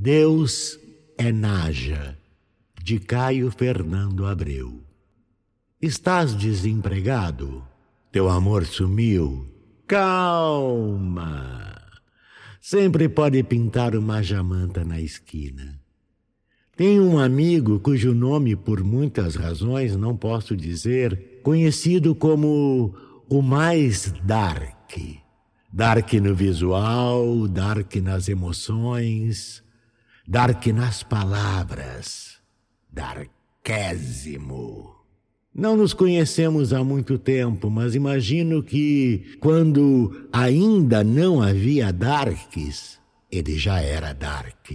[0.00, 0.78] Deus
[1.18, 2.16] é Naja,
[2.80, 4.80] de Caio Fernando Abreu.
[5.82, 7.66] Estás desempregado?
[8.12, 9.52] Teu amor sumiu?
[9.88, 11.82] Calma!
[12.60, 15.80] Sempre pode pintar uma jamanta na esquina.
[16.76, 22.94] Tenho um amigo cujo nome, por muitas razões, não posso dizer, conhecido como
[23.28, 24.96] o mais dark.
[25.72, 29.66] Dark no visual, dark nas emoções,
[30.30, 32.36] dark nas palavras,
[32.92, 34.94] darkésimo.
[35.54, 42.98] Não nos conhecemos há muito tempo, mas imagino que quando ainda não havia darks,
[43.32, 44.70] ele já era dark.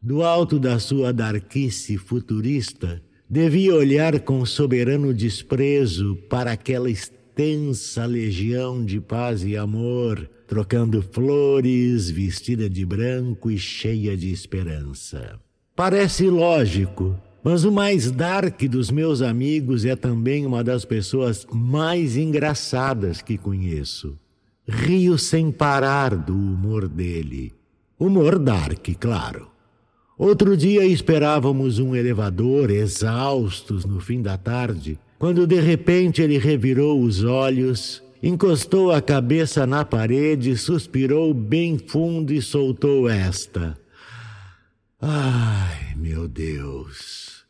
[0.00, 8.82] Do alto da sua darkice futurista, devia olhar com soberano desprezo para aquela extensa legião
[8.82, 15.40] de paz e amor, trocando flores, vestida de branco e cheia de esperança.
[15.74, 22.18] Parece lógico, mas o mais dark dos meus amigos é também uma das pessoas mais
[22.18, 24.18] engraçadas que conheço.
[24.68, 27.54] Rio sem parar do humor dele.
[27.98, 29.48] Humor dark, claro.
[30.18, 37.00] Outro dia esperávamos um elevador, exaustos no fim da tarde, quando de repente ele revirou
[37.00, 43.76] os olhos, encostou a cabeça na parede, suspirou bem fundo e soltou esta.
[45.00, 47.44] Ai, meu Deus.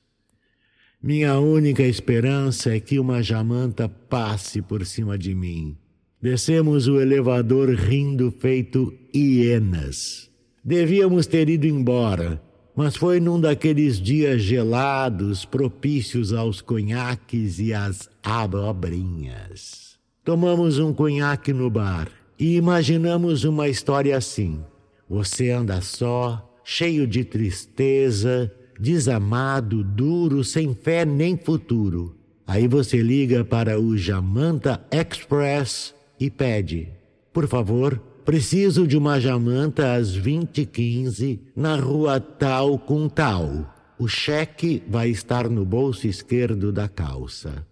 [1.03, 5.77] Minha única esperança é que uma jamanta passe por cima de mim.
[6.20, 10.31] Descemos o elevador rindo feito hienas.
[10.65, 12.41] Devíamos ter ido embora
[12.75, 19.98] mas foi num daqueles dias gelados propícios aos conhaques e às abobrinhas.
[20.25, 24.61] Tomamos um conhaque no bar e imaginamos uma história assim.
[25.09, 32.17] Você anda só, cheio de tristeza, desamado, duro, sem fé nem futuro.
[32.47, 36.88] Aí você liga para o Jamanta Express e pede:
[37.32, 43.75] Por favor, Preciso de uma jamanta às 20h15 na rua tal com tal.
[43.99, 47.66] O cheque vai estar no bolso esquerdo da calça.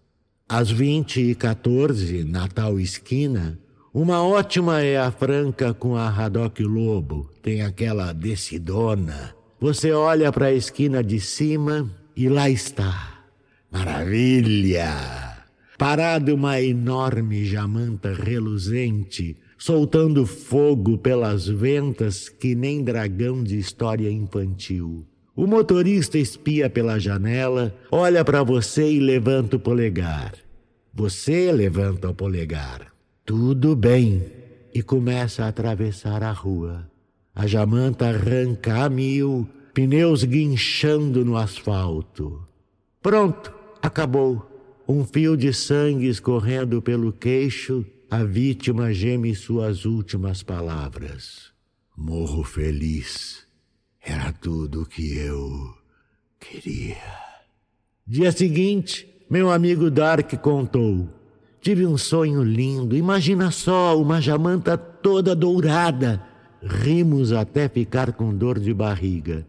[0.50, 3.56] Às 20h14, na tal esquina,
[3.94, 7.30] uma ótima é a Franca com a Haddock Lobo.
[7.40, 9.32] Tem aquela decidona.
[9.60, 13.22] Você olha para a esquina de cima e lá está.
[13.70, 14.88] Maravilha!
[15.78, 25.06] Parada uma enorme jamanta reluzente soltando fogo pelas ventas que nem dragão de história infantil.
[25.40, 30.34] O motorista espia pela janela, olha para você e levanta o polegar.
[30.92, 32.92] Você levanta o polegar.
[33.24, 34.22] Tudo bem.
[34.74, 36.86] E começa a atravessar a rua.
[37.34, 42.46] A jamanta arranca a mil, pneus guinchando no asfalto.
[43.00, 44.46] Pronto, acabou.
[44.86, 51.50] Um fio de sangue escorrendo pelo queixo a vítima geme suas últimas palavras.
[51.96, 53.49] Morro feliz.
[54.12, 55.72] Era tudo o que eu
[56.40, 56.96] queria.
[58.04, 61.08] Dia seguinte, meu amigo Dark contou.
[61.60, 62.96] Tive um sonho lindo.
[62.96, 66.20] Imagina só, uma jamanta toda dourada.
[66.60, 69.46] Rimos até ficar com dor de barriga.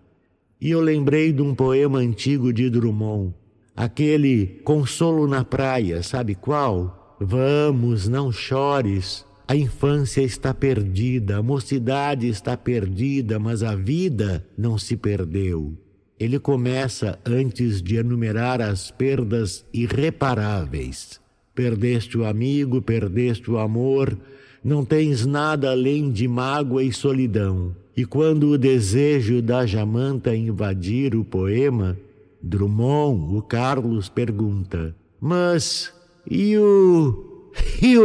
[0.62, 3.34] E eu lembrei de um poema antigo de Drummond,
[3.76, 7.18] aquele Consolo na Praia, sabe qual?
[7.20, 9.26] Vamos, não chores.
[9.52, 15.74] A infância está perdida, a mocidade está perdida, mas a vida não se perdeu.
[16.18, 21.20] Ele começa antes de enumerar as perdas irreparáveis.
[21.54, 24.18] Perdeste o amigo, perdeste o amor,
[24.64, 27.76] não tens nada além de mágoa e solidão.
[27.94, 31.98] E quando o desejo da Jamanta invadir o poema,
[32.42, 35.94] Drummond, o Carlos, pergunta: Mas
[36.26, 37.54] e o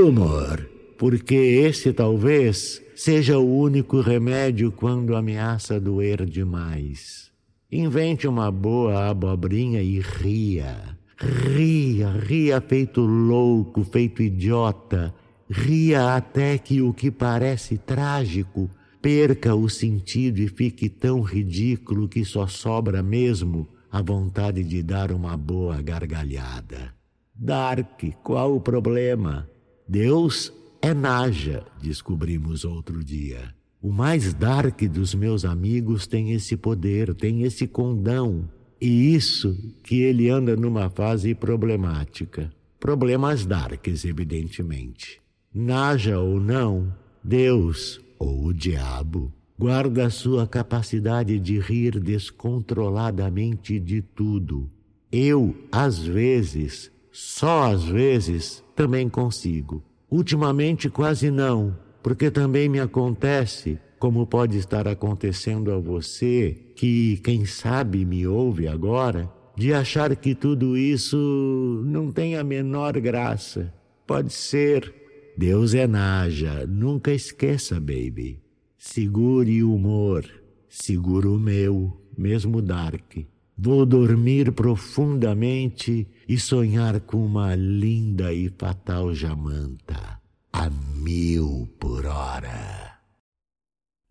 [0.09, 7.31] humor, porque esse talvez seja o único remédio quando ameaça doer demais.
[7.71, 10.97] Invente uma boa abobrinha e ria.
[11.19, 15.15] Ria, ria feito louco, feito idiota.
[15.49, 18.71] Ria até que o que parece trágico
[19.03, 25.13] perca o sentido e fique tão ridículo que só sobra mesmo a vontade de dar
[25.13, 26.95] uma boa gargalhada.
[27.35, 29.49] Dark, qual o problema?
[29.87, 33.55] Deus é Naja, descobrimos outro dia.
[33.81, 38.49] O mais dark dos meus amigos tem esse poder, tem esse condão.
[38.81, 42.53] E isso que ele anda numa fase problemática.
[42.79, 45.21] Problemas darks, evidentemente.
[45.55, 54.03] Naja ou não, Deus ou o diabo guarda a sua capacidade de rir descontroladamente de
[54.03, 54.71] tudo.
[55.11, 59.83] Eu, às vezes, só às vezes, também consigo.
[60.11, 67.45] Ultimamente quase não, porque também me acontece, como pode estar acontecendo a você, que quem
[67.45, 73.73] sabe me ouve agora, de achar que tudo isso não tem a menor graça.
[74.07, 74.95] Pode ser.
[75.37, 78.39] Deus é Naja, nunca esqueça, baby.
[78.79, 80.25] Segure o humor,
[80.69, 83.19] segura o meu, mesmo Dark.
[83.59, 90.21] Vou dormir profundamente e sonhar com uma linda e fatal jamanta
[90.53, 92.99] a mil por hora.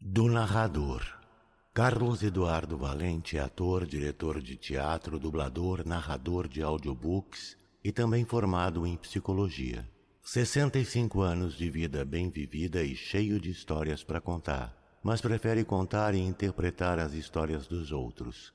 [0.01, 1.03] Do narrador.
[1.75, 8.87] Carlos Eduardo Valente é ator, diretor de teatro, dublador, narrador de audiobooks e também formado
[8.87, 9.87] em psicologia.
[10.23, 16.15] 65 anos de vida bem vivida e cheio de histórias para contar, mas prefere contar
[16.15, 18.54] e interpretar as histórias dos outros.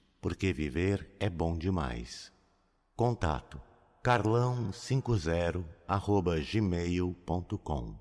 [0.21, 2.31] porque viver é bom demais.
[2.95, 3.59] Contato
[4.03, 8.00] carlão50 arroba gmail.com